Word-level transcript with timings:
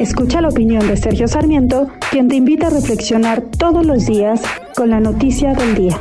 Escucha 0.00 0.40
la 0.40 0.48
opinión 0.48 0.88
de 0.88 0.96
Sergio 0.96 1.28
Sarmiento, 1.28 1.90
quien 2.10 2.26
te 2.26 2.36
invita 2.36 2.68
a 2.68 2.70
reflexionar 2.70 3.42
todos 3.42 3.84
los 3.84 4.06
días 4.06 4.40
con 4.74 4.88
la 4.88 4.98
noticia 4.98 5.52
del 5.52 5.74
día. 5.74 6.00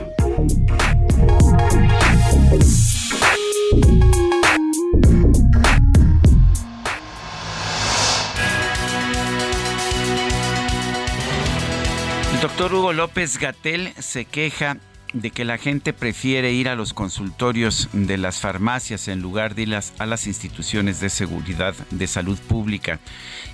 El 12.33 12.39
doctor 12.41 12.73
Hugo 12.73 12.93
López 12.93 13.37
Gatel 13.37 13.89
se 13.99 14.23
queja 14.23 14.77
de 15.13 15.31
que 15.31 15.45
la 15.45 15.57
gente 15.57 15.93
prefiere 15.93 16.51
ir 16.51 16.69
a 16.69 16.75
los 16.75 16.93
consultorios 16.93 17.89
de 17.93 18.17
las 18.17 18.39
farmacias 18.39 19.07
en 19.07 19.21
lugar 19.21 19.55
de 19.55 19.63
ir 19.63 19.75
a 19.75 20.05
las 20.05 20.27
instituciones 20.27 20.99
de 20.99 21.09
seguridad 21.09 21.75
de 21.91 22.07
salud 22.07 22.37
pública. 22.37 22.99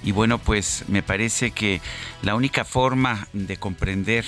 Y 0.04 0.12
bueno, 0.12 0.38
pues 0.38 0.84
me 0.88 1.04
parece 1.04 1.52
que 1.52 1.82
la 2.22 2.36
única 2.36 2.66
forma 2.66 3.28
de 3.34 3.58
comprender 3.58 4.26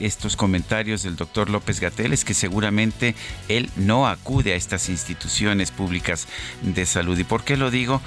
estos 0.00 0.36
comentarios 0.36 1.02
del 1.02 1.16
doctor 1.16 1.50
López 1.50 1.80
Gatel 1.80 2.12
es 2.12 2.24
que 2.24 2.34
seguramente 2.34 3.14
él 3.48 3.70
no 3.76 4.08
acude 4.08 4.52
a 4.52 4.56
estas 4.56 4.88
instituciones 4.88 5.70
públicas 5.70 6.26
de 6.62 6.86
salud. 6.86 7.18
¿Y 7.18 7.24
por 7.24 7.44
qué 7.44 7.56
lo 7.56 7.70
digo? 7.70 8.00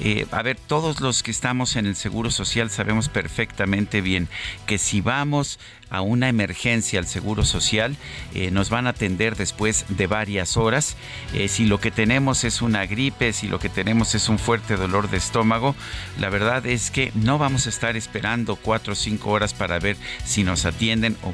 Eh, 0.00 0.26
a 0.30 0.42
ver, 0.42 0.58
todos 0.58 1.00
los 1.00 1.22
que 1.22 1.30
estamos 1.30 1.76
en 1.76 1.86
el 1.86 1.96
Seguro 1.96 2.30
Social 2.30 2.70
sabemos 2.70 3.08
perfectamente 3.08 4.00
bien 4.00 4.28
que 4.66 4.78
si 4.78 5.00
vamos 5.00 5.58
a 5.90 6.00
una 6.02 6.28
emergencia 6.28 6.98
al 6.98 7.06
Seguro 7.06 7.44
Social, 7.44 7.96
eh, 8.34 8.50
nos 8.50 8.70
van 8.70 8.86
a 8.86 8.90
atender 8.90 9.36
después 9.36 9.86
de 9.88 10.06
varias 10.06 10.56
horas. 10.56 10.96
Eh, 11.34 11.48
si 11.48 11.64
lo 11.64 11.80
que 11.80 11.90
tenemos 11.90 12.44
es 12.44 12.62
una 12.62 12.86
gripe, 12.86 13.32
si 13.32 13.48
lo 13.48 13.58
que 13.58 13.68
tenemos 13.68 14.14
es 14.14 14.28
un 14.28 14.38
fuerte 14.38 14.76
dolor 14.76 15.10
de 15.10 15.16
estómago, 15.16 15.74
la 16.18 16.28
verdad 16.28 16.66
es 16.66 16.90
que 16.90 17.12
no 17.14 17.38
vamos 17.38 17.66
a 17.66 17.70
estar 17.70 17.96
esperando 17.96 18.56
cuatro 18.56 18.92
o 18.92 18.96
cinco 18.96 19.30
horas 19.30 19.54
para 19.54 19.78
ver 19.78 19.96
si 20.24 20.44
nos 20.44 20.64
atienden 20.66 21.16
o, 21.22 21.32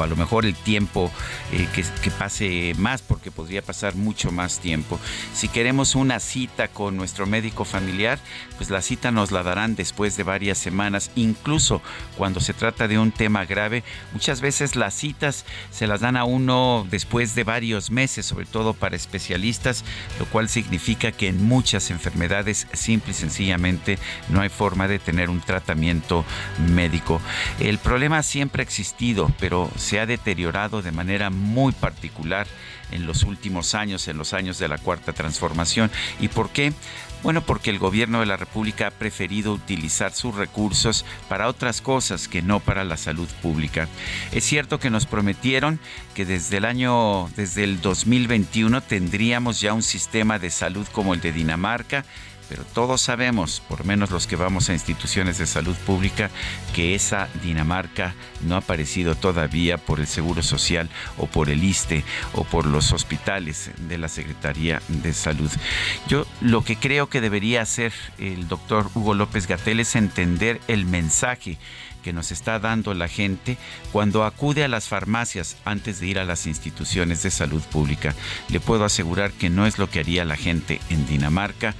a 0.00 0.06
lo 0.06 0.16
mejor 0.16 0.46
el 0.46 0.54
tiempo 0.54 1.10
eh, 1.52 1.68
que, 1.74 1.84
que 2.02 2.10
pase 2.10 2.74
más, 2.78 3.02
porque 3.02 3.30
podría 3.30 3.62
pasar 3.62 3.94
mucho 3.94 4.30
más 4.30 4.60
tiempo. 4.60 4.98
Si 5.34 5.48
queremos 5.48 5.94
una 5.94 6.20
cita 6.20 6.68
con 6.68 6.96
nuestro 6.96 7.26
médico 7.26 7.64
familiar, 7.64 8.18
pues 8.56 8.70
la 8.70 8.82
cita 8.82 9.10
nos 9.10 9.30
la 9.30 9.42
darán 9.42 9.76
después 9.76 10.16
de 10.16 10.22
varias 10.22 10.58
semanas, 10.58 11.10
incluso 11.16 11.82
cuando 12.16 12.40
se 12.40 12.54
trata 12.54 12.88
de 12.88 12.98
un 12.98 13.12
tema 13.12 13.44
grave 13.44 13.82
Muchas 14.12 14.40
veces 14.40 14.76
las 14.76 14.94
citas 14.94 15.44
se 15.70 15.86
las 15.86 16.00
dan 16.00 16.16
a 16.16 16.24
uno 16.24 16.86
después 16.90 17.34
de 17.34 17.44
varios 17.44 17.90
meses, 17.90 18.24
sobre 18.26 18.46
todo 18.46 18.72
para 18.72 18.96
especialistas, 18.96 19.84
lo 20.18 20.26
cual 20.26 20.48
significa 20.48 21.12
que 21.12 21.28
en 21.28 21.44
muchas 21.44 21.90
enfermedades 21.90 22.66
simple 22.72 23.12
y 23.12 23.14
sencillamente 23.14 23.98
no 24.28 24.40
hay 24.40 24.48
forma 24.48 24.88
de 24.88 24.98
tener 24.98 25.30
un 25.30 25.40
tratamiento 25.40 26.24
médico. 26.68 27.20
El 27.60 27.78
problema 27.78 28.22
siempre 28.22 28.62
ha 28.62 28.64
existido, 28.64 29.17
pero 29.38 29.70
se 29.76 30.00
ha 30.00 30.06
deteriorado 30.06 30.82
de 30.82 30.92
manera 30.92 31.30
muy 31.30 31.72
particular 31.72 32.46
en 32.90 33.06
los 33.06 33.24
últimos 33.24 33.74
años, 33.74 34.08
en 34.08 34.16
los 34.16 34.32
años 34.32 34.58
de 34.58 34.68
la 34.68 34.78
cuarta 34.78 35.12
transformación. 35.12 35.90
¿Y 36.20 36.28
por 36.28 36.50
qué? 36.50 36.72
Bueno, 37.22 37.42
porque 37.42 37.70
el 37.70 37.80
gobierno 37.80 38.20
de 38.20 38.26
la 38.26 38.36
República 38.36 38.86
ha 38.86 38.90
preferido 38.92 39.52
utilizar 39.52 40.12
sus 40.12 40.36
recursos 40.36 41.04
para 41.28 41.48
otras 41.48 41.80
cosas 41.80 42.28
que 42.28 42.42
no 42.42 42.60
para 42.60 42.84
la 42.84 42.96
salud 42.96 43.28
pública. 43.42 43.88
Es 44.30 44.44
cierto 44.44 44.78
que 44.78 44.90
nos 44.90 45.06
prometieron 45.06 45.80
que 46.14 46.24
desde 46.24 46.58
el 46.58 46.64
año, 46.64 47.28
desde 47.34 47.64
el 47.64 47.80
2021 47.80 48.82
tendríamos 48.82 49.60
ya 49.60 49.72
un 49.72 49.82
sistema 49.82 50.38
de 50.38 50.50
salud 50.50 50.86
como 50.92 51.12
el 51.12 51.20
de 51.20 51.32
Dinamarca, 51.32 52.04
pero 52.48 52.64
todos 52.64 53.00
sabemos, 53.00 53.60
por 53.68 53.84
menos 53.84 54.10
los 54.10 54.26
que 54.26 54.36
vamos 54.36 54.68
a 54.68 54.72
instituciones 54.72 55.38
de 55.38 55.46
salud 55.46 55.76
pública, 55.86 56.30
que 56.74 56.94
esa 56.94 57.28
Dinamarca 57.42 58.14
no 58.42 58.54
ha 58.54 58.58
aparecido 58.58 59.14
todavía 59.14 59.78
por 59.78 60.00
el 60.00 60.06
Seguro 60.06 60.42
Social 60.42 60.88
o 61.16 61.26
por 61.26 61.50
el 61.50 61.62
ISTE 61.62 62.04
o 62.32 62.44
por 62.44 62.66
los 62.66 62.92
hospitales 62.92 63.70
de 63.88 63.98
la 63.98 64.08
Secretaría 64.08 64.80
de 64.88 65.12
Salud. 65.12 65.50
Yo 66.08 66.26
lo 66.40 66.64
que 66.64 66.76
creo 66.76 67.08
que 67.08 67.20
debería 67.20 67.62
hacer 67.62 67.92
el 68.18 68.48
doctor 68.48 68.90
Hugo 68.94 69.14
López 69.14 69.46
Gatel 69.46 69.80
es 69.80 69.96
entender 69.96 70.60
el 70.68 70.86
mensaje 70.86 71.58
que 72.02 72.12
nos 72.12 72.32
está 72.32 72.58
dando 72.58 72.94
la 72.94 73.08
gente 73.08 73.58
cuando 73.92 74.24
acude 74.24 74.64
a 74.64 74.68
las 74.68 74.88
farmacias 74.88 75.56
antes 75.64 76.00
de 76.00 76.06
ir 76.06 76.18
a 76.18 76.24
las 76.24 76.46
instituciones 76.46 77.22
de 77.22 77.30
salud 77.30 77.62
pública. 77.62 78.14
Le 78.48 78.60
puedo 78.60 78.84
asegurar 78.84 79.32
que 79.32 79.50
no 79.50 79.66
es 79.66 79.78
lo 79.78 79.90
que 79.90 80.00
haría 80.00 80.24
la 80.24 80.36
gente 80.36 80.80
en 80.90 81.06
Dinamarca 81.06 81.74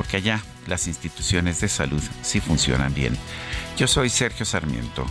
porque 0.00 0.16
allá 0.16 0.40
las 0.66 0.86
instituciones 0.86 1.60
de 1.60 1.68
salud 1.68 2.02
sí 2.22 2.40
funcionan 2.40 2.94
bien. 2.94 3.18
Yo 3.76 3.86
soy 3.86 4.08
Sergio 4.08 4.46
Sarmiento 4.46 5.04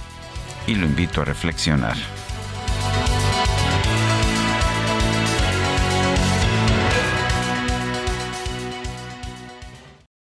y 0.65 0.73
lo 0.73 0.87
invito 0.87 1.21
a 1.21 1.25
reflexionar. 1.25 1.95